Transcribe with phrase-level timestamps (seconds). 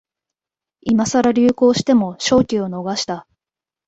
[0.81, 3.27] 今さら流行しても商機を逃した